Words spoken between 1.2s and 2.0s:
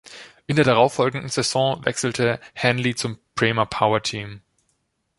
Saison